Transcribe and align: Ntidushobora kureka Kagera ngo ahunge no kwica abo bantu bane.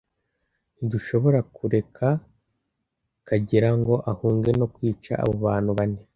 Ntidushobora 0.75 1.39
kureka 1.55 2.07
Kagera 3.27 3.69
ngo 3.79 3.93
ahunge 4.11 4.51
no 4.59 4.65
kwica 4.73 5.13
abo 5.23 5.35
bantu 5.47 5.71
bane. 5.77 6.01